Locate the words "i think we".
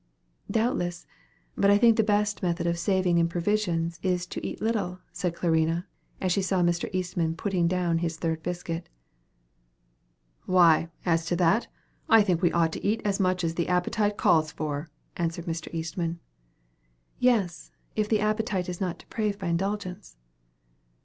12.09-12.51